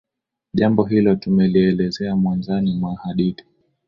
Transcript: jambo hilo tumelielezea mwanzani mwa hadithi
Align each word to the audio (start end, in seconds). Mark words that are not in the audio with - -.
jambo 0.53 0.83
hilo 0.85 1.15
tumelielezea 1.15 2.15
mwanzani 2.15 2.73
mwa 2.75 2.95
hadithi 2.95 3.45